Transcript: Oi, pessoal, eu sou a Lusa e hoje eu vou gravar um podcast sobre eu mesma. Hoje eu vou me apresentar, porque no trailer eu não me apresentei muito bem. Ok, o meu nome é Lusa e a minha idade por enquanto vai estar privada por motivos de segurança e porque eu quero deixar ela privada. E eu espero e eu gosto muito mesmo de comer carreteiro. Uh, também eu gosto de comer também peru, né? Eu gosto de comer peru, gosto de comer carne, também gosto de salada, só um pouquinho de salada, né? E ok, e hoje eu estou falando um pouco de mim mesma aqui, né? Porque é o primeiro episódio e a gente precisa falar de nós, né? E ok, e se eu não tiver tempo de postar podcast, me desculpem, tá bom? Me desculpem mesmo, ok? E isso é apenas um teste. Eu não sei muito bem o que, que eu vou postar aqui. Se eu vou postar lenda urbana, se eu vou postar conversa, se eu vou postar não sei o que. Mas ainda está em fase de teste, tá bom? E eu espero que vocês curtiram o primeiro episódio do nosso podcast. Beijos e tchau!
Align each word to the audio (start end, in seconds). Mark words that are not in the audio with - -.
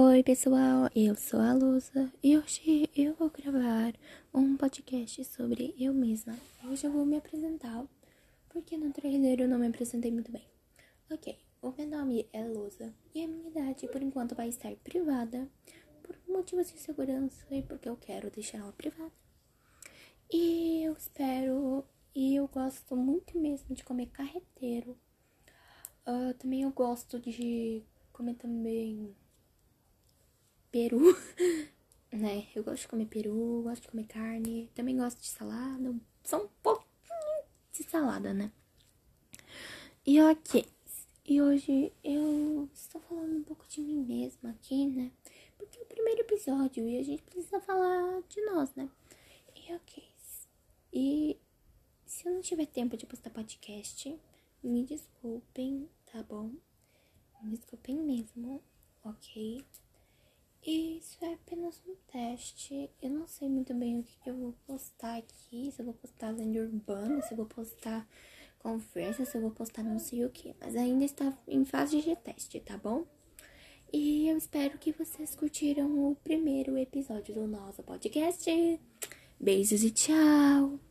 Oi, 0.00 0.22
pessoal, 0.22 0.88
eu 0.94 1.16
sou 1.16 1.40
a 1.40 1.52
Lusa 1.52 2.12
e 2.22 2.38
hoje 2.38 2.88
eu 2.96 3.14
vou 3.14 3.28
gravar 3.30 3.92
um 4.32 4.56
podcast 4.56 5.24
sobre 5.24 5.74
eu 5.76 5.92
mesma. 5.92 6.38
Hoje 6.62 6.86
eu 6.86 6.92
vou 6.92 7.04
me 7.04 7.16
apresentar, 7.16 7.84
porque 8.48 8.76
no 8.76 8.92
trailer 8.92 9.40
eu 9.40 9.48
não 9.48 9.58
me 9.58 9.66
apresentei 9.66 10.12
muito 10.12 10.30
bem. 10.30 10.46
Ok, 11.10 11.36
o 11.60 11.72
meu 11.76 11.88
nome 11.88 12.28
é 12.32 12.46
Lusa 12.46 12.94
e 13.12 13.24
a 13.24 13.26
minha 13.26 13.48
idade 13.48 13.88
por 13.88 14.00
enquanto 14.00 14.36
vai 14.36 14.48
estar 14.48 14.72
privada 14.76 15.48
por 16.04 16.16
motivos 16.28 16.70
de 16.70 16.78
segurança 16.78 17.44
e 17.50 17.60
porque 17.60 17.88
eu 17.88 17.96
quero 17.96 18.30
deixar 18.30 18.58
ela 18.58 18.72
privada. 18.72 19.10
E 20.32 20.84
eu 20.84 20.92
espero 20.92 21.84
e 22.14 22.36
eu 22.36 22.46
gosto 22.46 22.94
muito 22.94 23.36
mesmo 23.36 23.74
de 23.74 23.82
comer 23.82 24.06
carreteiro. 24.10 24.96
Uh, 26.06 26.32
também 26.38 26.62
eu 26.62 26.70
gosto 26.70 27.18
de 27.18 27.82
comer 28.12 28.34
também 28.34 29.12
peru, 30.70 31.00
né? 32.12 32.46
Eu 32.54 32.64
gosto 32.64 32.82
de 32.82 32.88
comer 32.88 33.06
peru, 33.06 33.62
gosto 33.62 33.82
de 33.82 33.88
comer 33.88 34.06
carne, 34.06 34.70
também 34.74 34.96
gosto 34.96 35.20
de 35.20 35.28
salada, 35.28 35.94
só 36.24 36.44
um 36.44 36.48
pouquinho 36.62 37.44
de 37.72 37.82
salada, 37.84 38.32
né? 38.34 38.52
E 40.06 40.20
ok, 40.22 40.64
e 41.26 41.42
hoje 41.42 41.92
eu 42.02 42.68
estou 42.72 43.00
falando 43.02 43.36
um 43.36 43.42
pouco 43.42 43.66
de 43.68 43.80
mim 43.80 44.04
mesma 44.04 44.50
aqui, 44.50 44.86
né? 44.86 45.12
Porque 45.58 45.78
é 45.78 45.82
o 45.82 45.86
primeiro 45.86 46.20
episódio 46.22 46.88
e 46.88 46.98
a 46.98 47.02
gente 47.02 47.22
precisa 47.22 47.60
falar 47.60 48.22
de 48.28 48.40
nós, 48.46 48.74
né? 48.74 48.88
E 49.54 49.74
ok, 49.74 50.08
e 50.92 51.38
se 52.06 52.26
eu 52.26 52.32
não 52.32 52.40
tiver 52.40 52.66
tempo 52.66 52.96
de 52.96 53.06
postar 53.06 53.30
podcast, 53.30 54.18
me 54.62 54.84
desculpem, 54.84 55.88
tá 56.10 56.22
bom? 56.22 56.50
Me 57.42 57.56
desculpem 57.56 57.96
mesmo, 57.96 58.62
ok? 59.04 59.64
E 60.62 60.98
isso 60.98 61.24
é 61.24 61.34
apenas 61.34 61.80
um 61.86 61.94
teste. 62.10 62.90
Eu 63.00 63.10
não 63.10 63.26
sei 63.26 63.48
muito 63.48 63.72
bem 63.74 64.00
o 64.00 64.02
que, 64.02 64.18
que 64.22 64.30
eu 64.30 64.36
vou 64.36 64.54
postar 64.66 65.16
aqui. 65.16 65.70
Se 65.72 65.80
eu 65.80 65.86
vou 65.86 65.94
postar 65.94 66.30
lenda 66.30 66.60
urbana, 66.60 67.22
se 67.22 67.32
eu 67.32 67.36
vou 67.36 67.46
postar 67.46 68.06
conversa, 68.58 69.24
se 69.24 69.36
eu 69.36 69.40
vou 69.40 69.50
postar 69.50 69.82
não 69.82 69.98
sei 69.98 70.24
o 70.24 70.30
que. 70.30 70.54
Mas 70.60 70.76
ainda 70.76 71.04
está 71.04 71.36
em 71.46 71.64
fase 71.64 72.00
de 72.02 72.16
teste, 72.16 72.60
tá 72.60 72.76
bom? 72.76 73.06
E 73.92 74.28
eu 74.28 74.36
espero 74.36 74.76
que 74.78 74.92
vocês 74.92 75.34
curtiram 75.34 76.10
o 76.10 76.14
primeiro 76.16 76.76
episódio 76.76 77.34
do 77.34 77.46
nosso 77.46 77.82
podcast. 77.82 78.50
Beijos 79.40 79.82
e 79.82 79.90
tchau! 79.90 80.87